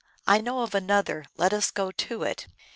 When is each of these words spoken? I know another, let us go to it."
I 0.25 0.41
know 0.41 0.67
another, 0.73 1.25
let 1.37 1.53
us 1.53 1.69
go 1.69 1.91
to 1.91 2.23
it." 2.23 2.47